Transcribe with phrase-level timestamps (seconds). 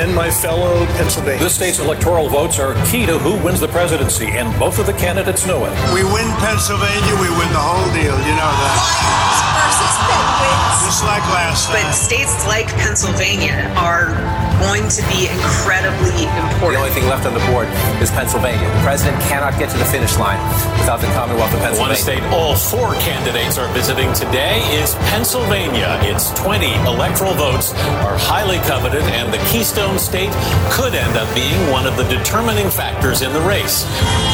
[0.00, 1.44] and my fellow Pennsylvanians.
[1.44, 4.94] This state's electoral votes are key to who wins the presidency, and both of the
[4.94, 5.72] candidates know it.
[5.92, 8.16] We win Pennsylvania, we win the whole deal.
[8.16, 8.76] You know that.
[8.80, 10.80] Lions versus Penguins.
[10.88, 11.84] Just like last time.
[11.84, 14.16] But states like Pennsylvania are
[14.60, 16.76] going to be incredibly important.
[16.76, 17.68] The only thing left on the board
[18.04, 18.60] is Pennsylvania.
[18.60, 20.40] The president cannot get to the finish line
[20.76, 21.96] without the Commonwealth of Pennsylvania.
[21.96, 25.98] One state all four candidates are visiting today is Pennsylvania.
[26.04, 27.72] Its 20 electoral votes
[28.04, 30.30] are highly coveted, and the Keystone State
[30.70, 33.84] could end up being one of the determining factors in the race.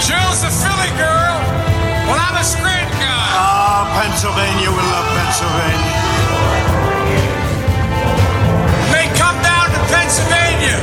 [0.07, 1.37] Jill's a Philly girl.
[2.07, 3.29] Well, I'm a Scranton guy.
[3.39, 5.95] Ah, Pennsylvania, we love Pennsylvania.
[8.93, 10.79] May come down to Pennsylvania.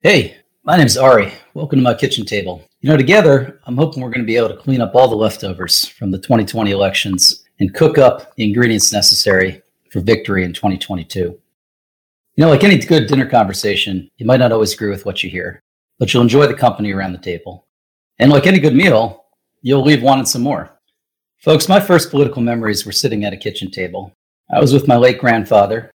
[0.00, 1.30] Hey, my name's Ari.
[1.52, 2.66] Welcome to my kitchen table.
[2.80, 5.14] You know, together, I'm hoping we're going to be able to clean up all the
[5.14, 11.18] leftovers from the 2020 elections and cook up the ingredients necessary for victory in 2022.
[11.20, 11.38] You
[12.38, 15.60] know, like any good dinner conversation, you might not always agree with what you hear,
[15.98, 17.66] but you'll enjoy the company around the table.
[18.18, 19.26] And like any good meal,
[19.60, 20.80] you'll leave wanting some more.
[21.42, 24.14] Folks, my first political memories were sitting at a kitchen table.
[24.50, 25.90] I was with my late grandfather,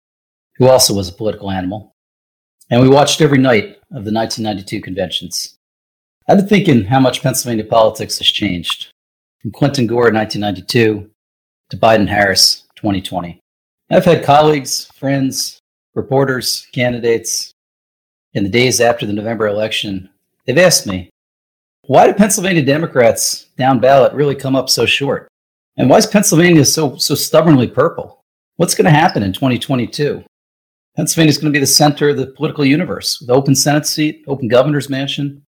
[0.56, 1.95] who also was a political animal,
[2.70, 5.58] and we watched every night of the 1992 conventions.
[6.28, 8.92] I've been thinking how much Pennsylvania politics has changed
[9.42, 11.10] from Clinton Gore in 1992
[11.70, 13.40] to Biden Harris 2020.
[13.92, 15.60] I've had colleagues, friends,
[15.94, 17.54] reporters, candidates
[18.34, 20.10] in the days after the November election.
[20.46, 21.10] They've asked me,
[21.84, 25.28] why do Pennsylvania Democrats down ballot really come up so short?
[25.78, 28.22] And why is Pennsylvania so, so stubbornly purple?
[28.56, 30.24] What's going to happen in 2022?
[30.96, 34.24] Pennsylvania is going to be the center of the political universe with open Senate seat,
[34.28, 35.44] open governor's mansion.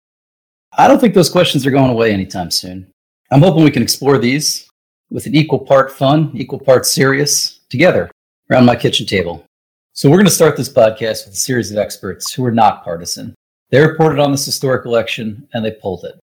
[0.78, 2.92] I don't think those questions are going away anytime soon.
[3.31, 4.70] I'm hoping we can explore these
[5.09, 8.12] with an equal part fun, equal part serious together
[8.52, 9.45] around my kitchen table.
[9.94, 12.83] So we're going to start this podcast with a series of experts who are not
[12.83, 13.33] partisan.
[13.70, 16.20] They reported on this historic election and they pulled it.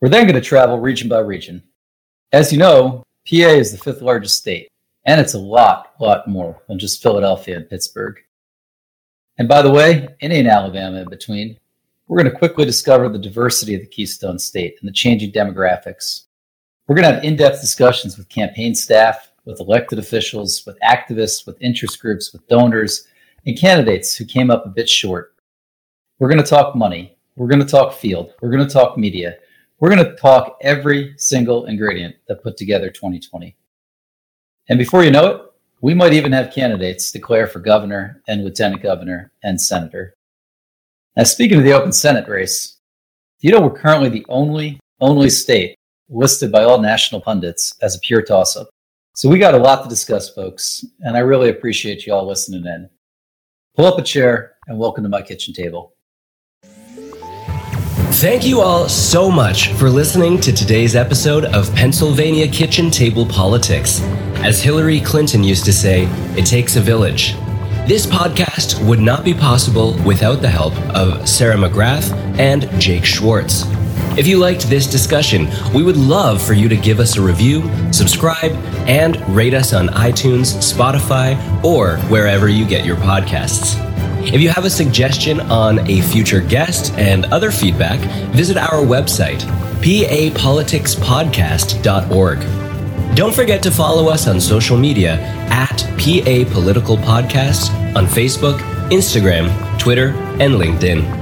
[0.00, 1.62] We're then going to travel region by region.
[2.32, 4.68] As you know, PA is the fifth largest state,
[5.04, 8.18] and it's a lot, lot more than just Philadelphia and Pittsburgh.
[9.38, 11.58] And by the way, and in Alabama in between,
[12.06, 16.24] we're going to quickly discover the diversity of the Keystone State and the changing demographics.
[16.86, 21.46] We're going to have in depth discussions with campaign staff, with elected officials, with activists,
[21.46, 23.06] with interest groups, with donors,
[23.46, 25.34] and candidates who came up a bit short.
[26.18, 27.16] We're going to talk money.
[27.36, 28.34] We're going to talk field.
[28.42, 29.36] We're going to talk media.
[29.80, 33.56] We're going to talk every single ingredient that put together 2020.
[34.68, 35.51] And before you know it,
[35.82, 40.14] we might even have candidates declare for governor and lieutenant governor and senator.
[41.16, 42.78] Now, speaking of the open Senate race,
[43.40, 45.76] you know we're currently the only, only state
[46.08, 48.70] listed by all national pundits as a pure toss up.
[49.14, 52.64] So we got a lot to discuss, folks, and I really appreciate you all listening
[52.64, 52.88] in.
[53.76, 55.94] Pull up a chair and welcome to my kitchen table.
[58.20, 64.00] Thank you all so much for listening to today's episode of Pennsylvania Kitchen Table Politics.
[64.36, 66.04] As Hillary Clinton used to say,
[66.36, 67.34] it takes a village.
[67.86, 73.64] This podcast would not be possible without the help of Sarah McGrath and Jake Schwartz.
[74.16, 77.62] If you liked this discussion, we would love for you to give us a review,
[77.92, 78.52] subscribe,
[78.86, 83.78] and rate us on iTunes, Spotify, or wherever you get your podcasts.
[84.26, 87.98] If you have a suggestion on a future guest and other feedback,
[88.32, 89.40] visit our website,
[89.80, 92.61] papoliticspodcast.org.
[93.14, 95.18] Don't forget to follow us on social media
[95.50, 98.58] at PA Political Podcasts on Facebook,
[98.88, 101.21] Instagram, Twitter, and LinkedIn.